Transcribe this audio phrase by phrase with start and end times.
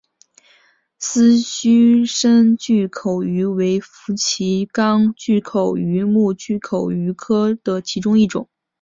[0.97, 8.49] 丝须深巨口鱼为辐鳍鱼纲巨口鱼目巨口鱼科的其中一种。